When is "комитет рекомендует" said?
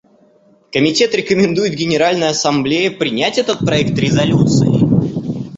0.71-1.75